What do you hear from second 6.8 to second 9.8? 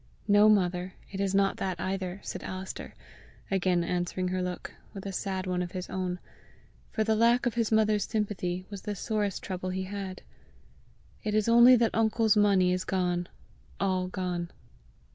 for the lack of his mother's sympathy was the sorest trouble